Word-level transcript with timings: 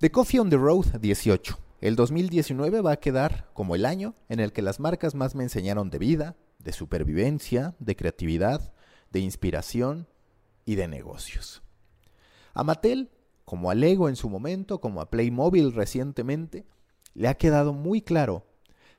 The 0.00 0.10
Coffee 0.10 0.38
on 0.38 0.48
the 0.48 0.56
Road 0.56 0.98
18. 1.02 1.58
El 1.82 1.94
2019 1.94 2.80
va 2.80 2.92
a 2.92 3.00
quedar 3.00 3.50
como 3.52 3.74
el 3.74 3.84
año 3.84 4.14
en 4.30 4.40
el 4.40 4.50
que 4.50 4.62
las 4.62 4.80
marcas 4.80 5.14
más 5.14 5.34
me 5.34 5.42
enseñaron 5.42 5.90
de 5.90 5.98
vida, 5.98 6.36
de 6.58 6.72
supervivencia, 6.72 7.74
de 7.80 7.96
creatividad, 7.96 8.72
de 9.12 9.20
inspiración 9.20 10.08
y 10.64 10.76
de 10.76 10.88
negocios. 10.88 11.62
A 12.54 12.64
Mattel, 12.64 13.10
como 13.44 13.70
a 13.70 13.74
Lego 13.74 14.08
en 14.08 14.16
su 14.16 14.30
momento, 14.30 14.80
como 14.80 15.02
a 15.02 15.10
Playmobil 15.10 15.74
recientemente, 15.74 16.64
le 17.12 17.28
ha 17.28 17.34
quedado 17.34 17.74
muy 17.74 18.00
claro 18.00 18.46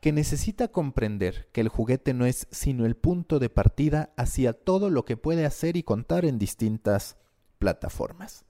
que 0.00 0.12
necesita 0.12 0.68
comprender 0.68 1.50
que 1.52 1.60
el 1.60 1.68
juguete 1.68 2.14
no 2.14 2.24
es 2.24 2.48
sino 2.50 2.86
el 2.86 2.96
punto 2.96 3.38
de 3.38 3.50
partida 3.50 4.14
hacia 4.16 4.54
todo 4.54 4.88
lo 4.88 5.04
que 5.04 5.18
puede 5.18 5.44
hacer 5.44 5.76
y 5.76 5.82
contar 5.82 6.24
en 6.24 6.38
distintas 6.38 7.18
plataformas. 7.58 8.46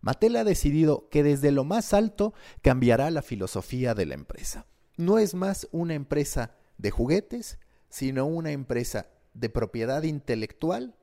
Mattel 0.00 0.36
ha 0.36 0.44
decidido 0.44 1.08
que 1.10 1.22
desde 1.22 1.52
lo 1.52 1.64
más 1.64 1.92
alto 1.92 2.32
cambiará 2.62 3.10
la 3.10 3.22
filosofía 3.22 3.94
de 3.94 4.06
la 4.06 4.14
empresa. 4.14 4.66
No 4.96 5.18
es 5.18 5.34
más 5.34 5.68
una 5.72 5.94
empresa 5.94 6.54
de 6.78 6.90
juguetes, 6.90 7.58
sino 7.88 8.26
una 8.26 8.52
empresa 8.52 9.08
de 9.34 9.50
propiedad 9.50 10.02
intelectual 10.02 10.94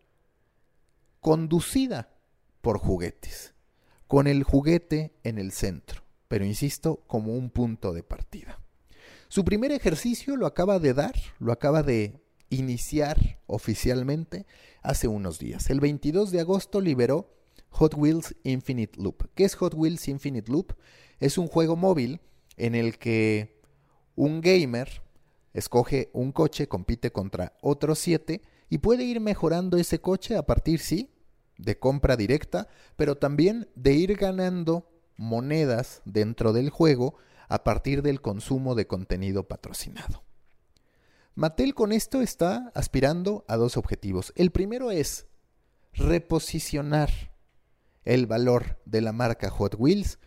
conducida 1.19 2.09
por 2.61 2.79
juguetes, 2.79 3.53
con 4.07 4.27
el 4.27 4.43
juguete 4.43 5.13
en 5.23 5.37
el 5.37 5.51
centro, 5.51 6.03
pero 6.27 6.45
insisto, 6.45 7.03
como 7.07 7.35
un 7.35 7.49
punto 7.49 7.93
de 7.93 8.03
partida. 8.03 8.59
Su 9.27 9.43
primer 9.43 9.71
ejercicio 9.71 10.37
lo 10.37 10.45
acaba 10.45 10.79
de 10.79 10.93
dar, 10.93 11.15
lo 11.39 11.51
acaba 11.51 11.83
de 11.83 12.21
iniciar 12.49 13.39
oficialmente 13.45 14.45
hace 14.81 15.07
unos 15.07 15.37
días. 15.37 15.69
El 15.69 15.81
22 15.81 16.31
de 16.31 16.39
agosto 16.39 16.79
liberó 16.79 17.29
Hot 17.69 17.93
Wheels 17.95 18.35
Infinite 18.43 18.99
Loop. 19.01 19.29
¿Qué 19.35 19.43
es 19.45 19.55
Hot 19.55 19.73
Wheels 19.73 20.07
Infinite 20.07 20.51
Loop? 20.51 20.73
Es 21.19 21.37
un 21.37 21.47
juego 21.47 21.75
móvil 21.75 22.21
en 22.57 22.75
el 22.75 22.97
que 22.97 23.61
un 24.15 24.41
gamer 24.41 25.01
escoge 25.53 26.09
un 26.13 26.31
coche, 26.31 26.67
compite 26.67 27.11
contra 27.11 27.53
otros 27.61 27.99
siete 27.99 28.41
y 28.69 28.79
puede 28.79 29.03
ir 29.03 29.19
mejorando 29.19 29.77
ese 29.77 29.99
coche 29.99 30.35
a 30.35 30.45
partir, 30.45 30.79
sí, 30.79 31.11
de 31.57 31.79
compra 31.79 32.15
directa, 32.15 32.67
pero 32.95 33.17
también 33.17 33.69
de 33.75 33.93
ir 33.93 34.15
ganando 34.15 34.89
monedas 35.15 36.01
dentro 36.05 36.53
del 36.53 36.69
juego 36.69 37.15
a 37.49 37.63
partir 37.63 38.01
del 38.01 38.21
consumo 38.21 38.75
de 38.75 38.87
contenido 38.87 39.47
patrocinado. 39.47 40.23
Mattel 41.35 41.75
con 41.75 41.91
esto 41.91 42.21
está 42.21 42.71
aspirando 42.73 43.45
a 43.47 43.57
dos 43.57 43.77
objetivos. 43.77 44.33
El 44.35 44.51
primero 44.51 44.91
es 44.91 45.27
reposicionar 45.93 47.11
el 48.07 48.25
valor 48.25 48.79
de 48.85 49.01
la 49.01 49.11
marca 49.11 49.49
Hot 49.49 49.75
Wheels 49.77 50.17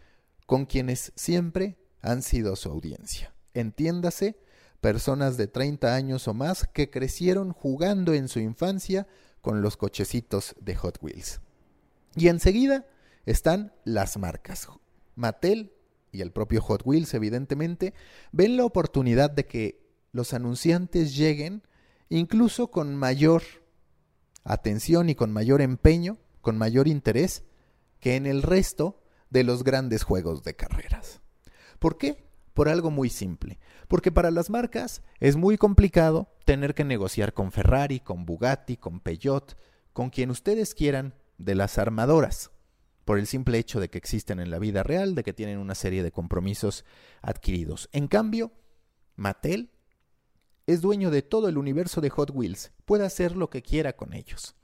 con 0.45 0.67
quienes 0.67 1.13
siempre 1.17 1.79
han 2.03 2.23
sido 2.23 2.55
su 2.55 2.69
audiencia. 2.69 3.35
Entiéndase, 3.55 4.39
personas 4.83 5.39
de 5.39 5.47
30 5.47 5.95
años 5.95 6.29
o 6.29 6.35
más 6.35 6.69
que 6.69 6.91
crecieron 6.91 7.53
jugando 7.53 8.13
en 8.13 8.29
su 8.29 8.39
infancia 8.39 9.07
con 9.41 9.63
los 9.63 9.79
cochecitos 9.79 10.55
de 10.61 10.77
Hot 10.77 10.99
Wheels. 11.01 11.41
Y 12.15 12.29
enseguida 12.29 12.85
están 13.25 13.73
las 13.85 14.19
marcas. 14.19 14.69
Mattel 15.15 15.73
y 16.13 16.21
el 16.21 16.33
propio 16.33 16.61
Hot 16.61 16.83
Wheels, 16.85 17.15
evidentemente, 17.15 17.95
ven 18.31 18.59
la 18.59 18.67
oportunidad 18.67 19.31
de 19.31 19.47
que 19.47 19.81
los 20.13 20.35
anunciantes 20.35 21.17
lleguen 21.17 21.63
incluso 22.11 22.71
con 22.71 22.95
mayor 22.95 23.43
atención 24.45 25.09
y 25.09 25.15
con 25.15 25.33
mayor 25.33 25.63
empeño, 25.63 26.19
con 26.43 26.59
mayor 26.59 26.87
interés 26.87 27.45
que 28.01 28.17
en 28.17 28.27
el 28.27 28.43
resto 28.43 29.01
de 29.31 29.45
los 29.45 29.65
grandes 29.65 30.03
juegos 30.03 30.43
de 30.43 30.57
carreras. 30.57 31.21
¿Por 31.79 31.97
qué? 31.99 32.27
Por 32.53 32.69
algo 32.69 32.91
muy 32.91 33.09
simple. 33.09 33.59
Porque 33.89 34.13
para 34.13 34.31
las 34.31 34.51
marcas 34.51 35.03
es 35.21 35.37
muy 35.37 35.57
complicado 35.57 36.29
tener 36.45 36.75
que 36.75 36.85
negociar 36.85 37.33
con 37.33 37.53
Ferrari, 37.53 38.01
con 38.01 38.27
Bugatti, 38.27 38.77
con 38.77 39.01
Peugeot, 39.01 39.57
con 39.93 40.11
quien 40.11 40.31
ustedes 40.31 40.75
quieran 40.75 41.15
de 41.39 41.55
las 41.55 41.79
armadoras, 41.79 42.51
por 43.05 43.19
el 43.19 43.27
simple 43.27 43.59
hecho 43.59 43.81
de 43.81 43.89
que 43.89 43.99
existen 43.99 44.41
en 44.41 44.51
la 44.51 44.59
vida 44.59 44.83
real, 44.83 45.15
de 45.15 45.23
que 45.23 45.33
tienen 45.33 45.59
una 45.59 45.75
serie 45.75 46.03
de 46.03 46.13
compromisos 46.13 46.85
adquiridos. 47.23 47.89
En 47.93 48.09
cambio, 48.09 48.53
Mattel 49.17 49.71
es 50.67 50.81
dueño 50.81 51.11
de 51.11 51.23
todo 51.23 51.49
el 51.49 51.59
universo 51.59 52.01
de 52.01 52.11
Hot 52.11 52.31
Wheels, 52.33 52.73
puede 52.85 53.05
hacer 53.05 53.37
lo 53.37 53.51
que 53.51 53.63
quiera 53.63 53.97
con 53.97 54.13
ellos. 54.13 54.55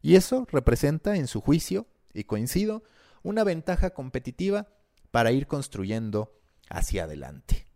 Y 0.00 0.14
eso 0.14 0.46
representa, 0.50 1.16
en 1.16 1.26
su 1.26 1.40
juicio, 1.40 1.86
y 2.18 2.24
coincido, 2.24 2.82
una 3.22 3.44
ventaja 3.44 3.90
competitiva 3.90 4.68
para 5.10 5.32
ir 5.32 5.46
construyendo 5.46 6.34
hacia 6.68 7.04
adelante. 7.04 7.66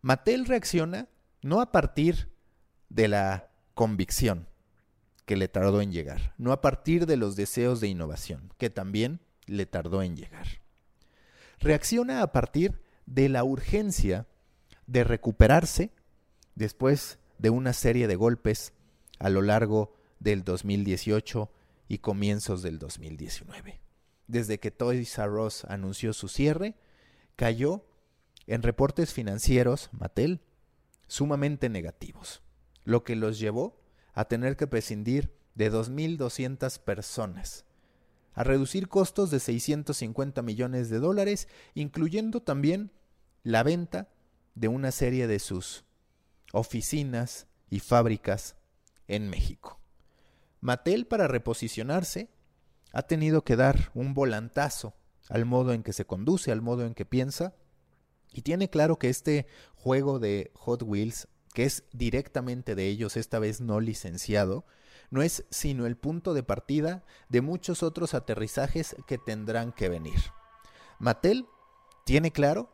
Mattel 0.00 0.46
reacciona 0.46 1.08
no 1.42 1.60
a 1.60 1.72
partir 1.72 2.28
de 2.88 3.08
la 3.08 3.50
convicción 3.74 4.48
que 5.24 5.36
le 5.36 5.48
tardó 5.48 5.80
en 5.80 5.92
llegar, 5.92 6.34
no 6.38 6.52
a 6.52 6.60
partir 6.60 7.06
de 7.06 7.16
los 7.16 7.36
deseos 7.36 7.80
de 7.80 7.88
innovación, 7.88 8.52
que 8.58 8.70
también 8.70 9.20
le 9.46 9.66
tardó 9.66 10.02
en 10.02 10.16
llegar. 10.16 10.46
Reacciona 11.60 12.22
a 12.22 12.32
partir 12.32 12.80
de 13.06 13.28
la 13.28 13.44
urgencia 13.44 14.26
de 14.86 15.04
recuperarse 15.04 15.92
después 16.54 17.18
de 17.38 17.50
una 17.50 17.72
serie 17.72 18.08
de 18.08 18.16
golpes 18.16 18.72
a 19.18 19.30
lo 19.30 19.42
largo 19.42 19.94
del 20.18 20.44
2018 20.44 21.50
y 21.88 21.98
comienzos 21.98 22.62
del 22.62 22.78
2019. 22.78 23.80
Desde 24.26 24.58
que 24.58 24.70
Toys 24.70 25.18
R 25.18 25.30
Us 25.40 25.64
anunció 25.64 26.12
su 26.12 26.28
cierre, 26.28 26.76
cayó 27.36 27.84
en 28.46 28.62
reportes 28.62 29.12
financieros, 29.12 29.90
Mattel, 29.92 30.40
sumamente 31.06 31.68
negativos, 31.68 32.42
lo 32.84 33.04
que 33.04 33.16
los 33.16 33.38
llevó 33.38 33.80
a 34.14 34.24
tener 34.26 34.56
que 34.56 34.66
prescindir 34.66 35.34
de 35.54 35.70
2.200 35.70 36.78
personas, 36.80 37.64
a 38.34 38.44
reducir 38.44 38.88
costos 38.88 39.30
de 39.30 39.40
650 39.40 40.40
millones 40.42 40.88
de 40.88 40.98
dólares, 40.98 41.48
incluyendo 41.74 42.40
también 42.40 42.90
la 43.42 43.62
venta 43.62 44.08
de 44.54 44.68
una 44.68 44.90
serie 44.92 45.26
de 45.26 45.38
sus 45.38 45.84
oficinas 46.52 47.46
y 47.68 47.80
fábricas 47.80 48.56
en 49.08 49.28
México. 49.28 49.81
Mattel 50.62 51.06
para 51.08 51.26
reposicionarse 51.26 52.30
ha 52.92 53.02
tenido 53.02 53.42
que 53.42 53.56
dar 53.56 53.90
un 53.94 54.14
volantazo 54.14 54.94
al 55.28 55.44
modo 55.44 55.72
en 55.72 55.82
que 55.82 55.92
se 55.92 56.06
conduce, 56.06 56.52
al 56.52 56.62
modo 56.62 56.86
en 56.86 56.94
que 56.94 57.04
piensa, 57.04 57.54
y 58.32 58.42
tiene 58.42 58.70
claro 58.70 58.96
que 58.96 59.08
este 59.08 59.46
juego 59.74 60.20
de 60.20 60.52
Hot 60.54 60.82
Wheels, 60.84 61.26
que 61.52 61.64
es 61.64 61.84
directamente 61.92 62.76
de 62.76 62.86
ellos, 62.86 63.16
esta 63.16 63.40
vez 63.40 63.60
no 63.60 63.80
licenciado, 63.80 64.64
no 65.10 65.22
es 65.22 65.44
sino 65.50 65.84
el 65.84 65.96
punto 65.96 66.32
de 66.32 66.44
partida 66.44 67.04
de 67.28 67.40
muchos 67.40 67.82
otros 67.82 68.14
aterrizajes 68.14 68.94
que 69.08 69.18
tendrán 69.18 69.72
que 69.72 69.88
venir. 69.88 70.20
Mattel 71.00 71.46
tiene 72.04 72.30
claro 72.30 72.70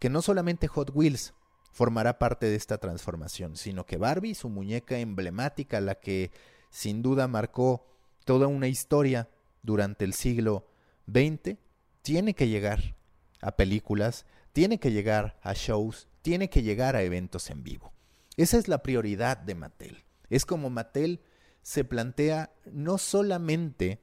que 0.00 0.10
no 0.10 0.22
solamente 0.22 0.66
Hot 0.66 0.90
Wheels 0.92 1.34
formará 1.70 2.18
parte 2.18 2.46
de 2.46 2.56
esta 2.56 2.78
transformación, 2.78 3.56
sino 3.56 3.86
que 3.86 3.96
Barbie, 3.96 4.34
su 4.34 4.48
muñeca 4.48 4.98
emblemática, 4.98 5.80
la 5.80 5.94
que 5.94 6.32
sin 6.70 7.02
duda 7.02 7.28
marcó 7.28 7.86
toda 8.24 8.46
una 8.46 8.68
historia 8.68 9.28
durante 9.62 10.04
el 10.04 10.14
siglo 10.14 10.68
XX, 11.06 11.56
tiene 12.02 12.34
que 12.34 12.48
llegar 12.48 12.96
a 13.40 13.52
películas, 13.52 14.26
tiene 14.52 14.78
que 14.78 14.92
llegar 14.92 15.38
a 15.42 15.52
shows, 15.54 16.08
tiene 16.22 16.50
que 16.50 16.62
llegar 16.62 16.96
a 16.96 17.02
eventos 17.02 17.50
en 17.50 17.62
vivo. 17.62 17.92
Esa 18.36 18.58
es 18.58 18.68
la 18.68 18.82
prioridad 18.82 19.36
de 19.36 19.54
Mattel. 19.54 20.04
Es 20.30 20.44
como 20.44 20.70
Mattel 20.70 21.20
se 21.62 21.84
plantea 21.84 22.52
no 22.66 22.98
solamente 22.98 24.00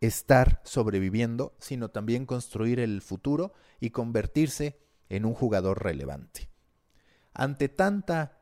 estar 0.00 0.60
sobreviviendo, 0.64 1.54
sino 1.58 1.90
también 1.90 2.26
construir 2.26 2.80
el 2.80 3.02
futuro 3.02 3.52
y 3.78 3.90
convertirse 3.90 4.78
en 5.08 5.24
un 5.24 5.34
jugador 5.34 5.82
relevante. 5.82 6.48
Ante 7.34 7.68
tanta 7.68 8.38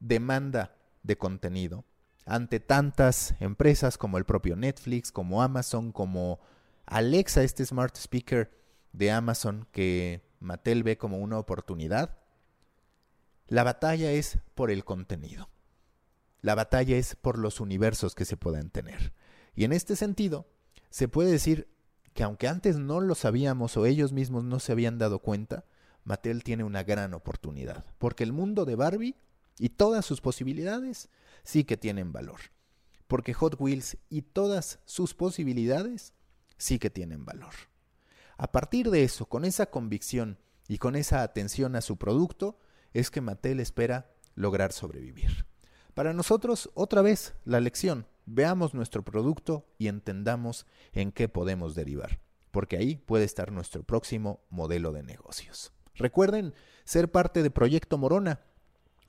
demanda 0.00 0.76
de 1.02 1.16
contenido, 1.16 1.84
ante 2.28 2.60
tantas 2.60 3.34
empresas 3.40 3.96
como 3.96 4.18
el 4.18 4.24
propio 4.24 4.54
Netflix, 4.54 5.10
como 5.10 5.42
Amazon, 5.42 5.92
como 5.92 6.40
Alexa, 6.84 7.42
este 7.42 7.64
smart 7.64 7.96
speaker 7.96 8.50
de 8.92 9.10
Amazon 9.10 9.66
que 9.72 10.22
Mattel 10.38 10.82
ve 10.82 10.98
como 10.98 11.18
una 11.18 11.38
oportunidad, 11.38 12.18
la 13.46 13.64
batalla 13.64 14.12
es 14.12 14.38
por 14.54 14.70
el 14.70 14.84
contenido. 14.84 15.48
La 16.42 16.54
batalla 16.54 16.96
es 16.96 17.16
por 17.16 17.38
los 17.38 17.60
universos 17.60 18.14
que 18.14 18.26
se 18.26 18.36
puedan 18.36 18.70
tener. 18.70 19.12
Y 19.54 19.64
en 19.64 19.72
este 19.72 19.96
sentido, 19.96 20.46
se 20.90 21.08
puede 21.08 21.30
decir 21.30 21.66
que 22.12 22.22
aunque 22.22 22.46
antes 22.46 22.76
no 22.76 23.00
lo 23.00 23.14
sabíamos 23.14 23.76
o 23.76 23.86
ellos 23.86 24.12
mismos 24.12 24.44
no 24.44 24.60
se 24.60 24.72
habían 24.72 24.98
dado 24.98 25.20
cuenta, 25.20 25.64
Mattel 26.04 26.44
tiene 26.44 26.64
una 26.64 26.82
gran 26.82 27.14
oportunidad, 27.14 27.84
porque 27.98 28.24
el 28.24 28.32
mundo 28.32 28.64
de 28.64 28.76
Barbie 28.76 29.16
y 29.58 29.70
todas 29.70 30.04
sus 30.04 30.20
posibilidades 30.20 31.08
sí 31.42 31.64
que 31.64 31.76
tienen 31.76 32.12
valor. 32.12 32.40
Porque 33.06 33.34
Hot 33.34 33.56
Wheels 33.58 33.96
y 34.10 34.22
todas 34.22 34.80
sus 34.84 35.14
posibilidades 35.14 36.12
sí 36.56 36.78
que 36.78 36.90
tienen 36.90 37.24
valor. 37.24 37.54
A 38.36 38.52
partir 38.52 38.90
de 38.90 39.02
eso, 39.02 39.26
con 39.26 39.44
esa 39.44 39.66
convicción 39.66 40.38
y 40.68 40.78
con 40.78 40.94
esa 40.94 41.22
atención 41.22 41.74
a 41.74 41.80
su 41.80 41.96
producto, 41.96 42.58
es 42.92 43.10
que 43.10 43.20
Mattel 43.20 43.60
espera 43.60 44.12
lograr 44.34 44.72
sobrevivir. 44.72 45.46
Para 45.94 46.12
nosotros, 46.12 46.70
otra 46.74 47.02
vez, 47.02 47.34
la 47.44 47.60
lección, 47.60 48.06
veamos 48.26 48.74
nuestro 48.74 49.04
producto 49.04 49.66
y 49.78 49.88
entendamos 49.88 50.66
en 50.92 51.10
qué 51.10 51.28
podemos 51.28 51.74
derivar, 51.74 52.20
porque 52.50 52.76
ahí 52.76 52.96
puede 52.96 53.24
estar 53.24 53.50
nuestro 53.50 53.82
próximo 53.82 54.44
modelo 54.50 54.92
de 54.92 55.02
negocios. 55.02 55.72
Recuerden 55.94 56.54
ser 56.84 57.10
parte 57.10 57.42
de 57.42 57.50
Proyecto 57.50 57.98
Morona, 57.98 58.40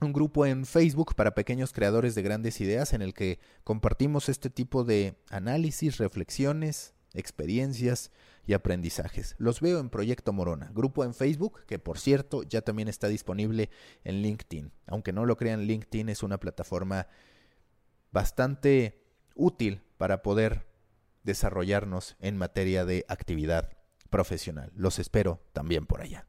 un 0.01 0.13
grupo 0.13 0.45
en 0.45 0.65
Facebook 0.65 1.15
para 1.15 1.35
pequeños 1.35 1.73
creadores 1.73 2.15
de 2.15 2.21
grandes 2.21 2.61
ideas 2.61 2.93
en 2.93 3.01
el 3.01 3.13
que 3.13 3.39
compartimos 3.63 4.29
este 4.29 4.49
tipo 4.49 4.83
de 4.83 5.15
análisis, 5.29 5.97
reflexiones, 5.97 6.93
experiencias 7.13 8.11
y 8.45 8.53
aprendizajes. 8.53 9.35
Los 9.37 9.61
veo 9.61 9.79
en 9.79 9.89
Proyecto 9.89 10.33
Morona, 10.33 10.71
grupo 10.73 11.03
en 11.03 11.13
Facebook 11.13 11.65
que 11.65 11.79
por 11.79 11.99
cierto 11.99 12.43
ya 12.43 12.61
también 12.61 12.87
está 12.87 13.07
disponible 13.07 13.69
en 14.03 14.21
LinkedIn. 14.21 14.71
Aunque 14.87 15.13
no 15.13 15.25
lo 15.25 15.37
crean, 15.37 15.63
LinkedIn 15.63 16.09
es 16.09 16.23
una 16.23 16.39
plataforma 16.39 17.07
bastante 18.11 19.03
útil 19.35 19.81
para 19.97 20.21
poder 20.21 20.65
desarrollarnos 21.23 22.15
en 22.19 22.37
materia 22.37 22.85
de 22.85 23.05
actividad 23.07 23.77
profesional. 24.09 24.71
Los 24.75 24.99
espero 24.99 25.41
también 25.53 25.85
por 25.85 26.01
allá. 26.01 26.25